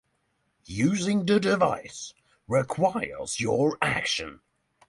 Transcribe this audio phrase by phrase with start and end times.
[0.65, 2.15] Using the device
[2.47, 4.39] requires your action.